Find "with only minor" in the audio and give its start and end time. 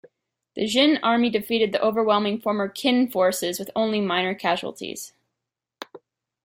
3.59-4.33